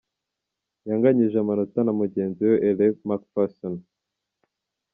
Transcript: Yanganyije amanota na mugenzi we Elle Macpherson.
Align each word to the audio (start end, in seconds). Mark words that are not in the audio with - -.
Yanganyije 0.87 1.35
amanota 1.39 1.79
na 1.83 1.93
mugenzi 1.99 2.41
we 2.49 2.55
Elle 2.67 2.87
Macpherson. 3.07 3.75